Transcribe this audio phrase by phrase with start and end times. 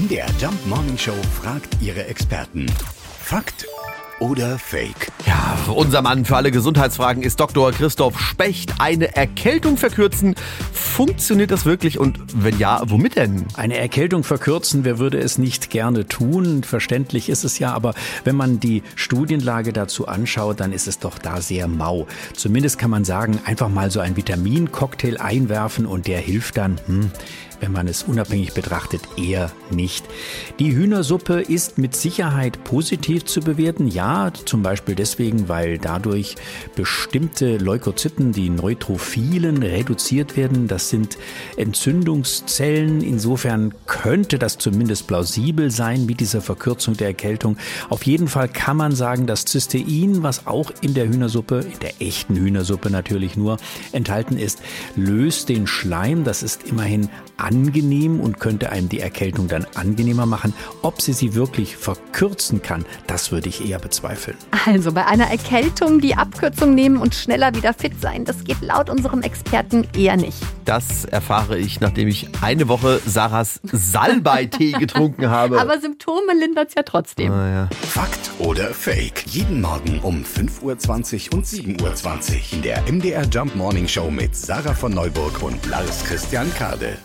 [0.00, 2.64] MDR Jump Morning Show fragt ihre Experten.
[3.22, 3.66] Fakt
[4.18, 5.08] oder Fake?
[5.26, 7.70] Ja, unser Mann für alle Gesundheitsfragen ist Dr.
[7.72, 8.74] Christoph Specht.
[8.78, 10.36] Eine Erkältung verkürzen,
[10.72, 13.44] funktioniert das wirklich und wenn ja, womit denn?
[13.56, 16.62] Eine Erkältung verkürzen, wer würde es nicht gerne tun?
[16.62, 17.92] Verständlich ist es ja, aber
[18.24, 22.06] wenn man die Studienlage dazu anschaut, dann ist es doch da sehr mau.
[22.34, 26.80] Zumindest kann man sagen, einfach mal so ein Vitamincocktail einwerfen und der hilft dann.
[26.86, 27.10] Hm,
[27.60, 30.04] wenn man es unabhängig betrachtet, eher nicht.
[30.58, 33.88] Die Hühnersuppe ist mit Sicherheit positiv zu bewerten.
[33.88, 36.36] Ja, zum Beispiel deswegen, weil dadurch
[36.74, 40.68] bestimmte Leukozyten, die Neutrophilen, reduziert werden.
[40.68, 41.18] Das sind
[41.56, 43.02] Entzündungszellen.
[43.02, 47.56] Insofern könnte das zumindest plausibel sein mit dieser Verkürzung der Erkältung.
[47.88, 52.00] Auf jeden Fall kann man sagen, dass Cystein, was auch in der Hühnersuppe, in der
[52.00, 53.58] echten Hühnersuppe natürlich nur
[53.92, 54.60] enthalten ist,
[54.96, 56.24] löst den Schleim.
[56.24, 57.08] Das ist immerhin
[57.50, 60.54] angenehm und könnte einem die Erkältung dann angenehmer machen.
[60.82, 64.36] Ob sie sie wirklich verkürzen kann, das würde ich eher bezweifeln.
[64.66, 68.88] Also bei einer Erkältung die Abkürzung nehmen und schneller wieder fit sein, das geht laut
[68.88, 70.38] unserem Experten eher nicht.
[70.64, 75.60] Das erfahre ich, nachdem ich eine Woche Sarahs Salbeitee getrunken habe.
[75.60, 77.32] Aber Symptome lindert's ja trotzdem.
[77.32, 77.68] Ah, ja.
[77.82, 79.24] Fakt oder Fake?
[79.26, 84.36] Jeden Morgen um 5.20 Uhr und 7.20 Uhr in der MDR Jump Morning Show mit
[84.36, 86.98] Sarah von Neuburg und Lars Christian Kade.